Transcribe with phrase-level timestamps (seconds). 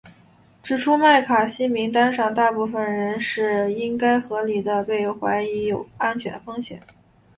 [0.63, 6.79] 指出麦卡锡名单上大部分人是应该合理地被怀疑有安全风险。